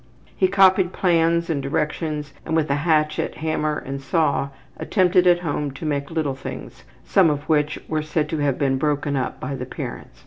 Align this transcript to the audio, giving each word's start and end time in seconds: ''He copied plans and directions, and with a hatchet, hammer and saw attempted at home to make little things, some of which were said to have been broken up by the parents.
''He 0.35 0.47
copied 0.47 0.93
plans 0.93 1.47
and 1.47 1.61
directions, 1.61 2.33
and 2.43 2.55
with 2.55 2.71
a 2.71 2.75
hatchet, 2.75 3.35
hammer 3.35 3.77
and 3.85 4.01
saw 4.01 4.49
attempted 4.77 5.27
at 5.27 5.41
home 5.41 5.69
to 5.75 5.85
make 5.85 6.09
little 6.09 6.33
things, 6.33 6.85
some 7.05 7.29
of 7.29 7.47
which 7.47 7.77
were 7.87 8.01
said 8.01 8.27
to 8.29 8.39
have 8.39 8.57
been 8.57 8.79
broken 8.79 9.15
up 9.15 9.39
by 9.39 9.53
the 9.53 9.67
parents. 9.67 10.19